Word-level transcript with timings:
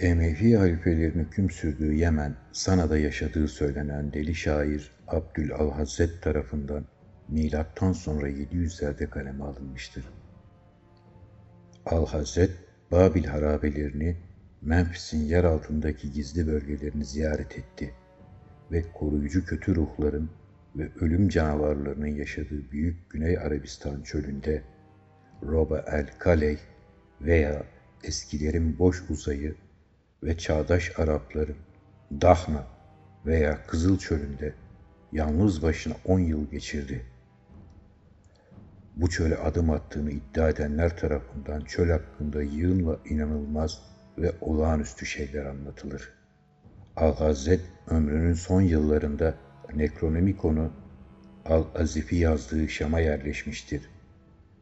Emevi 0.00 0.56
halifelerinin 0.56 1.24
hüküm 1.24 1.50
sürdüğü 1.50 1.94
Yemen, 1.94 2.36
Sana'da 2.52 2.98
yaşadığı 2.98 3.48
söylenen 3.48 4.12
deli 4.12 4.34
şair 4.34 4.90
Abdül 5.06 5.52
Alhazret 5.52 6.22
tarafından 6.22 6.84
milattan 7.28 7.92
sonra 7.92 8.28
700'lerde 8.28 9.10
kaleme 9.10 9.44
alınmıştır. 9.44 10.04
Alhazret, 11.86 12.50
Babil 12.90 13.24
harabelerini, 13.24 14.16
Memphis'in 14.62 15.24
yer 15.24 15.44
altındaki 15.44 16.12
gizli 16.12 16.46
bölgelerini 16.46 17.04
ziyaret 17.04 17.58
etti 17.58 17.94
ve 18.72 18.84
koruyucu 18.92 19.44
kötü 19.44 19.74
ruhların 19.74 20.30
ve 20.76 20.88
ölüm 21.00 21.28
canavarlarının 21.28 22.06
yaşadığı 22.06 22.70
büyük 22.70 23.10
Güney 23.10 23.38
Arabistan 23.38 24.02
çölünde 24.02 24.62
Roba 25.42 25.84
el 25.92 26.06
Kaley 26.18 26.58
veya 27.20 27.62
eskilerin 28.04 28.78
boş 28.78 29.10
uzayı 29.10 29.54
ve 30.26 30.38
çağdaş 30.38 30.98
Arapların 30.98 31.56
Dahna 32.20 32.66
veya 33.26 33.66
Kızıl 33.66 33.98
Çölü'nde 33.98 34.54
yalnız 35.12 35.62
başına 35.62 35.94
on 36.04 36.18
yıl 36.18 36.50
geçirdi. 36.50 37.06
Bu 38.96 39.10
çöle 39.10 39.36
adım 39.36 39.70
attığını 39.70 40.10
iddia 40.10 40.48
edenler 40.48 40.96
tarafından 40.96 41.60
çöl 41.60 41.90
hakkında 41.90 42.42
yığınla 42.42 42.98
inanılmaz 43.04 43.82
ve 44.18 44.32
olağanüstü 44.40 45.06
şeyler 45.06 45.46
anlatılır. 45.46 46.12
Al-Hazret 46.96 47.60
ömrünün 47.90 48.34
son 48.34 48.60
yıllarında 48.60 49.34
Necronomicon'u 49.74 50.72
Al-Azif'i 51.44 52.16
yazdığı 52.16 52.68
Şam'a 52.68 53.00
yerleşmiştir. 53.00 53.82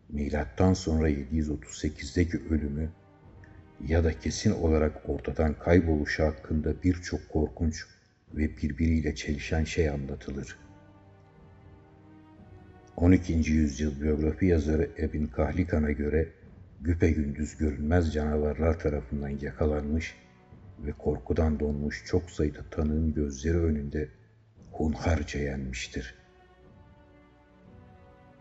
Milattan 0.08 0.74
sonra 0.74 1.10
738'deki 1.10 2.42
ölümü 2.50 2.90
ya 3.86 4.04
da 4.04 4.18
kesin 4.18 4.50
olarak 4.50 5.08
ortadan 5.08 5.54
kayboluşu 5.58 6.24
hakkında 6.24 6.82
birçok 6.82 7.28
korkunç 7.28 7.84
ve 8.34 8.56
birbiriyle 8.56 9.14
çelişen 9.14 9.64
şey 9.64 9.90
anlatılır. 9.90 10.58
12. 12.96 13.32
yüzyıl 13.32 14.00
biyografi 14.00 14.46
yazarı 14.46 14.90
Ebn 14.98 15.26
Kahlikan'a 15.26 15.90
göre 15.90 16.28
güpegündüz 16.80 17.56
görünmez 17.56 18.12
canavarlar 18.12 18.78
tarafından 18.78 19.28
yakalanmış 19.28 20.14
ve 20.78 20.92
korkudan 20.92 21.60
donmuş 21.60 22.04
çok 22.06 22.30
sayıda 22.30 22.60
tanığın 22.70 23.14
gözleri 23.14 23.58
önünde 23.58 24.08
hunharca 24.72 25.40
yenmiştir. 25.40 26.14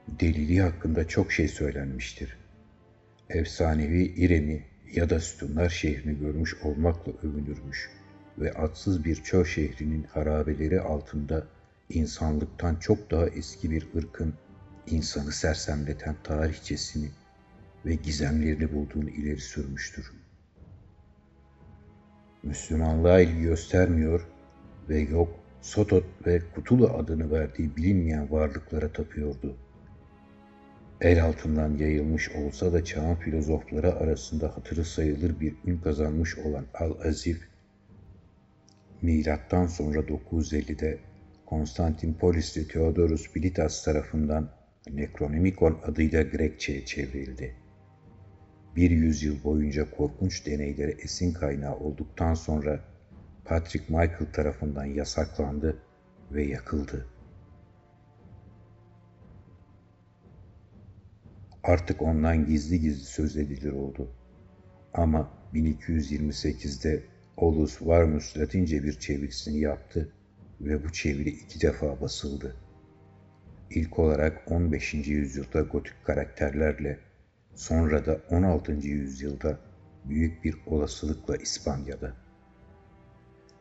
Deliliği 0.07 0.61
hakkında 0.61 1.07
çok 1.07 1.31
şey 1.31 1.47
söylenmiştir. 1.47 2.37
Efsanevi 3.29 4.03
İrem'i 4.03 4.72
ya 4.95 5.09
da 5.09 5.19
sütunlar 5.19 5.69
şehrini 5.69 6.19
görmüş 6.19 6.55
olmakla 6.63 7.11
övünürmüş 7.23 7.89
ve 8.39 8.53
atsız 8.53 9.05
bir 9.05 9.15
çöl 9.15 9.45
şehrinin 9.45 10.03
harabeleri 10.03 10.81
altında 10.81 11.47
insanlıktan 11.89 12.75
çok 12.75 13.11
daha 13.11 13.27
eski 13.27 13.71
bir 13.71 13.87
ırkın 13.95 14.33
insanı 14.87 15.31
sersemleten 15.31 16.15
tarihçesini 16.23 17.09
ve 17.85 17.95
gizemlerini 17.95 18.73
bulduğunu 18.73 19.09
ileri 19.09 19.39
sürmüştür. 19.39 20.11
Müslümanlığa 22.43 23.19
ilgi 23.19 23.41
göstermiyor 23.41 24.27
ve 24.89 24.99
yok 24.99 25.39
Sotot 25.61 26.05
ve 26.27 26.41
Kutulu 26.55 26.89
adını 26.89 27.31
verdiği 27.31 27.75
bilinmeyen 27.75 28.31
varlıklara 28.31 28.91
tapıyordu. 28.91 29.55
El 31.03 31.23
altından 31.23 31.77
yayılmış 31.77 32.31
olsa 32.31 32.73
da 32.73 32.85
çağın 32.85 33.15
filozofları 33.15 33.95
arasında 33.95 34.57
hatırı 34.57 34.85
sayılır 34.85 35.39
bir 35.39 35.55
ün 35.65 35.77
kazanmış 35.77 36.37
olan 36.37 36.65
Al-Azif, 36.73 37.47
milattan 39.01 39.67
sonra 39.67 39.99
950'de 39.99 40.99
Konstantinpolisli 41.45 42.67
Theodorus 42.67 43.35
Bilitas 43.35 43.83
tarafından 43.83 44.49
Necronomicon 44.89 45.79
adıyla 45.83 46.23
Grekçe'ye 46.23 46.85
çevrildi. 46.85 47.55
Bir 48.75 48.91
yüzyıl 48.91 49.43
boyunca 49.43 49.91
korkunç 49.91 50.45
deneylere 50.45 50.91
esin 50.91 51.33
kaynağı 51.33 51.75
olduktan 51.75 52.33
sonra 52.33 52.79
Patrick 53.45 53.85
Michael 53.89 54.31
tarafından 54.33 54.85
yasaklandı 54.85 55.77
ve 56.31 56.43
yakıldı. 56.43 57.12
Artık 61.63 62.01
ondan 62.01 62.45
gizli 62.45 62.79
gizli 62.79 63.05
söz 63.05 63.37
edilir 63.37 63.71
oldu. 63.71 64.11
Ama 64.93 65.29
1228'de 65.53 67.03
Olus 67.37 67.81
Varmus 67.81 68.37
Latince 68.37 68.83
bir 68.83 68.99
çevirisini 68.99 69.59
yaptı 69.59 70.11
ve 70.61 70.83
bu 70.83 70.91
çeviri 70.91 71.29
iki 71.29 71.61
defa 71.61 72.01
basıldı. 72.01 72.55
İlk 73.69 73.99
olarak 73.99 74.51
15. 74.51 74.93
yüzyılda 74.93 75.61
gotik 75.61 76.05
karakterlerle, 76.05 76.99
sonra 77.55 78.05
da 78.05 78.21
16. 78.29 78.71
yüzyılda 78.71 79.59
büyük 80.05 80.43
bir 80.43 80.55
olasılıkla 80.65 81.37
İspanya'da. 81.37 82.13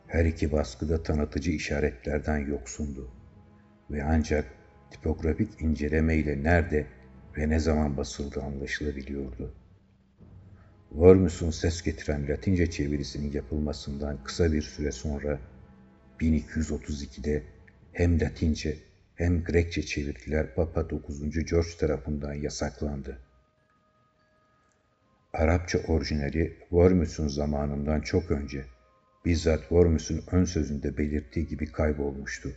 Her 0.07 0.25
iki 0.25 0.51
baskıda 0.51 1.03
tanıtıcı 1.03 1.51
işaretlerden 1.51 2.37
yoksundu 2.37 3.11
ve 3.91 4.03
ancak 4.03 4.45
tipografik 4.91 5.61
inceleme 5.61 6.15
ile 6.15 6.43
nerede 6.43 6.87
ve 7.37 7.49
ne 7.49 7.59
zaman 7.59 7.97
basıldığı 7.97 8.41
anlaşılabiliyordu. 8.41 9.53
Wormus'un 10.89 11.49
ses 11.49 11.81
getiren 11.81 12.27
Latince 12.29 12.71
çevirisinin 12.71 13.31
yapılmasından 13.31 14.23
kısa 14.23 14.53
bir 14.53 14.61
süre 14.61 14.91
sonra 14.91 15.39
1232'de 16.19 17.43
hem 17.91 18.19
Latince 18.19 18.77
hem 19.15 19.43
Grekçe 19.43 19.83
çeviriler 19.83 20.55
Papa 20.55 20.89
9. 20.89 21.45
George 21.45 21.69
tarafından 21.79 22.33
yasaklandı. 22.33 23.17
Arapça 25.33 25.79
orijinali 25.87 26.57
Wormus'un 26.59 27.27
zamanından 27.27 28.01
çok 28.01 28.31
önce 28.31 28.65
bizzat 29.25 29.59
Wormus'un 29.59 30.23
ön 30.31 30.45
sözünde 30.45 30.97
belirttiği 30.97 31.47
gibi 31.47 31.71
kaybolmuştu. 31.71 32.49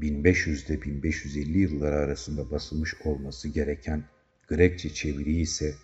1500'de 0.00 0.82
1550 0.82 1.58
yılları 1.58 1.96
arasında 1.96 2.50
basılmış 2.50 2.94
olması 3.04 3.48
gereken 3.48 4.04
Grekçe 4.48 4.94
çeviri 4.94 5.40
ise 5.40 5.74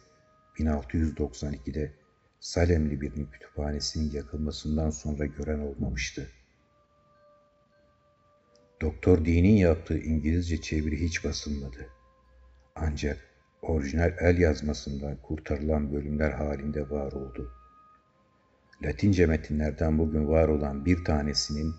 1692'de 0.56 1.92
Salemli 2.40 3.00
birinin 3.00 3.26
kütüphanesinin 3.26 4.10
yakılmasından 4.10 4.90
sonra 4.90 5.26
gören 5.26 5.58
olmamıştı. 5.58 6.30
Doktor 8.80 9.24
Dean'in 9.24 9.56
yaptığı 9.56 9.98
İngilizce 9.98 10.60
çeviri 10.60 11.00
hiç 11.00 11.24
basılmadı. 11.24 11.86
Ancak 12.74 13.18
orijinal 13.62 14.12
el 14.20 14.38
yazmasından 14.38 15.16
kurtarılan 15.16 15.92
bölümler 15.92 16.30
halinde 16.30 16.90
var 16.90 17.12
oldu. 17.12 17.52
Latince 18.82 19.26
metinlerden 19.26 19.98
bugün 19.98 20.28
var 20.28 20.48
olan 20.48 20.84
bir 20.84 21.04
tanesinin 21.04 21.74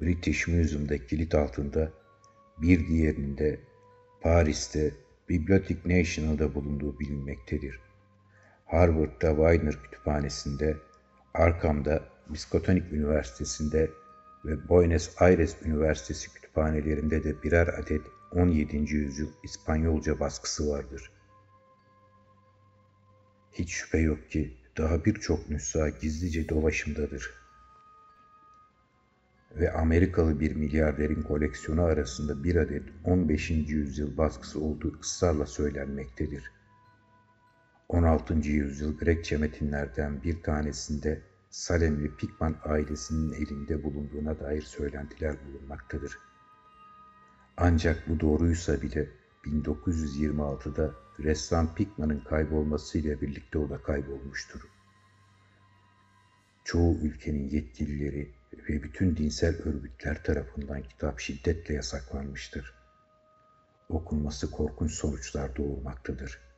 British 0.00 0.48
Museum'da 0.48 1.06
kilit 1.06 1.34
altında, 1.34 1.92
bir 2.58 2.86
diğerinin 2.86 3.38
de 3.38 3.60
Paris'te 4.20 4.94
Bibliothèque 5.28 5.98
National'da 6.00 6.54
bulunduğu 6.54 6.98
bilinmektedir. 7.00 7.80
Harvard'da 8.66 9.28
Widener 9.28 9.82
Kütüphanesi'nde, 9.82 10.76
Arkham'da 11.34 12.08
Miskatonic 12.28 12.86
Üniversitesi'nde 12.92 13.90
ve 14.44 14.68
Buenos 14.68 15.22
Aires 15.22 15.56
Üniversitesi 15.62 16.34
kütüphanelerinde 16.34 17.24
de 17.24 17.42
birer 17.42 17.68
adet 17.68 18.02
17. 18.32 18.76
yüzyıl 18.76 19.28
İspanyolca 19.42 20.20
baskısı 20.20 20.68
vardır. 20.68 21.10
Hiç 23.52 23.72
şüphe 23.72 23.98
yok 23.98 24.30
ki 24.30 24.56
daha 24.76 25.04
birçok 25.04 25.50
nüsha 25.50 25.88
gizlice 25.88 26.48
dolaşımdadır. 26.48 27.47
Ve 29.58 29.72
Amerikalı 29.72 30.40
bir 30.40 30.56
milyarderin 30.56 31.22
koleksiyonu 31.22 31.82
arasında 31.82 32.44
bir 32.44 32.56
adet 32.56 32.82
15. 33.04 33.50
yüzyıl 33.50 34.16
baskısı 34.16 34.60
olduğu 34.60 35.00
ısrarla 35.00 35.46
söylenmektedir. 35.46 36.52
16. 37.88 38.34
yüzyıl 38.34 38.98
Grekçe 38.98 39.36
metinlerden 39.36 40.22
bir 40.22 40.42
tanesinde 40.42 41.22
Salemli 41.50 42.16
Pikman 42.16 42.56
ailesinin 42.64 43.32
elinde 43.32 43.84
bulunduğuna 43.84 44.40
dair 44.40 44.62
söylentiler 44.62 45.36
bulunmaktadır. 45.46 46.18
Ancak 47.56 48.08
bu 48.08 48.20
doğruysa 48.20 48.82
bile 48.82 49.08
1926'da 49.44 50.94
ressam 51.20 51.74
Pikman'ın 51.74 52.20
kaybolmasıyla 52.20 53.20
birlikte 53.20 53.58
o 53.58 53.70
da 53.70 53.82
kaybolmuştur. 53.82 54.60
Çoğu 56.64 56.98
ülkenin 56.98 57.48
yetkilileri 57.50 58.37
ve 58.52 58.82
bütün 58.82 59.16
dinsel 59.16 59.62
örgütler 59.62 60.22
tarafından 60.24 60.82
kitap 60.82 61.20
şiddetle 61.20 61.74
yasaklanmıştır. 61.74 62.74
Okunması 63.88 64.50
korkunç 64.50 64.92
sonuçlar 64.92 65.56
doğurmaktadır.'' 65.56 66.48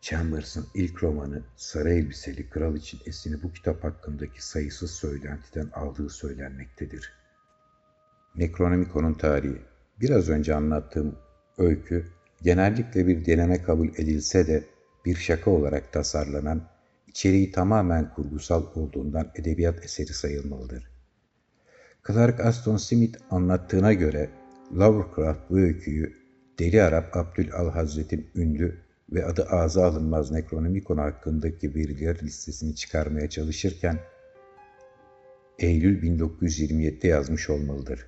Chambers'ın 0.00 0.66
ilk 0.74 1.02
romanı 1.02 1.42
Sarı 1.56 1.92
Elbiseli 1.92 2.50
Kral 2.50 2.76
için 2.76 3.00
esini 3.06 3.42
bu 3.42 3.52
kitap 3.52 3.84
hakkındaki 3.84 4.46
sayısız 4.46 4.90
söylentiden 4.90 5.70
aldığı 5.72 6.08
söylenmektedir. 6.08 7.12
Necronomicon'un 8.36 9.14
tarihi 9.14 9.62
Biraz 10.00 10.28
önce 10.28 10.54
anlattığım 10.54 11.18
öykü 11.58 12.06
genellikle 12.42 13.06
bir 13.06 13.26
deneme 13.26 13.62
kabul 13.62 13.88
edilse 13.88 14.46
de 14.46 14.64
bir 15.04 15.16
şaka 15.16 15.50
olarak 15.50 15.92
tasarlanan, 15.92 16.68
içeriği 17.08 17.52
tamamen 17.52 18.14
kurgusal 18.14 18.66
olduğundan 18.74 19.30
edebiyat 19.34 19.84
eseri 19.84 20.12
sayılmalıdır. 20.12 20.90
Clark 22.06 22.40
Aston 22.40 22.76
Smith 22.76 23.18
anlattığına 23.30 23.92
göre 23.92 24.30
Lovecraft 24.72 25.50
bu 25.50 25.58
öyküyü 25.58 26.16
Deli 26.58 26.82
Arap 26.82 27.16
Abdül 27.16 27.52
Al 27.52 27.70
Hazret'in 27.70 28.30
ünlü 28.34 28.78
ve 29.12 29.26
adı 29.26 29.44
ağza 29.44 29.86
alınmaz 29.86 30.30
Necronomicon 30.30 30.98
hakkındaki 30.98 31.74
veriler 31.74 32.18
listesini 32.22 32.74
çıkarmaya 32.74 33.30
çalışırken 33.30 33.98
Eylül 35.58 36.02
1927'de 36.02 37.08
yazmış 37.08 37.50
olmalıdır. 37.50 38.06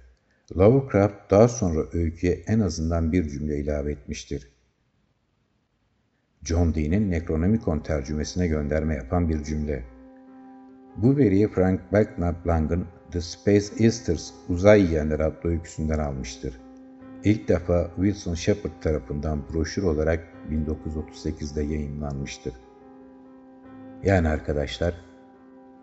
Lovecraft 0.56 1.31
daha 1.31 1.49
sonra 1.49 1.87
öyküye 1.93 2.44
en 2.47 2.61
azından 2.61 3.12
bir 3.12 3.29
cümle 3.29 3.58
ilave 3.58 3.93
etmiştir. 3.93 4.49
John 6.45 6.75
Dee'nin 6.75 7.11
Necronomicon 7.11 7.79
tercümesine 7.79 8.47
gönderme 8.47 8.95
yapan 8.95 9.29
bir 9.29 9.43
cümle. 9.43 9.85
Bu 10.97 11.17
veriyi 11.17 11.49
Frank 11.49 11.81
Belknap-Lang'ın 11.93 12.87
The 13.11 13.21
Space 13.21 13.85
Easters 13.85 14.33
Uzay 14.49 14.83
Yiyenler 14.83 15.21
adlı 15.21 15.51
öyküsünden 15.51 15.99
almıştır. 15.99 16.61
İlk 17.25 17.49
defa 17.49 17.91
Wilson 17.97 18.35
Shepard 18.35 18.73
tarafından 18.81 19.43
broşür 19.53 19.83
olarak 19.83 20.29
1938'de 20.51 21.63
yayınlanmıştır. 21.63 22.55
Yani 24.05 24.29
arkadaşlar, 24.29 24.95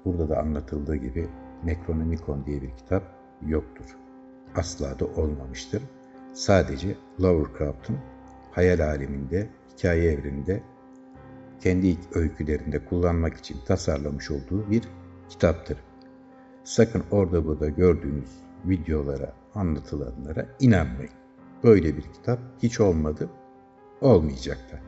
burada 0.06 0.30
da 0.30 0.40
anlatıldığı 0.40 0.96
gibi 0.96 1.28
Necronomicon 1.64 2.46
diye 2.46 2.62
bir 2.62 2.72
kitap 2.78 3.04
yoktur. 3.48 3.98
Asla 4.56 5.00
da 5.00 5.06
olmamıştır. 5.06 5.84
Sadece 6.34 6.96
Lovecraft'ın 7.22 7.98
hayal 8.52 8.80
aleminde, 8.80 9.50
hikaye 9.78 10.12
evreninde 10.12 10.64
kendi 11.60 11.98
öykülerinde 12.14 12.86
kullanmak 12.86 13.38
için 13.38 13.58
tasarlamış 13.66 14.32
olduğu 14.32 14.72
bir 14.72 14.84
kitaptır. 15.30 15.78
Sakın 16.64 17.04
orada 17.12 17.46
burada 17.46 17.70
gördüğünüz 17.70 18.30
videolara, 18.66 19.34
anlatılanlara 19.56 20.46
inanmayın. 20.60 21.12
Böyle 21.64 21.98
bir 21.98 22.02
kitap 22.02 22.40
hiç 22.64 22.80
olmadı, 22.80 23.30
olmayacak 24.02 24.58
da. 24.72 24.80